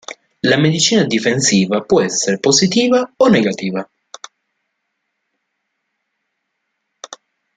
La 0.41 0.57
medicina 0.57 1.03
difensiva 1.03 1.81
può 1.83 2.01
essere 2.01 2.39
positiva 2.39 3.13
o 3.17 3.27
negativa. 3.29 3.87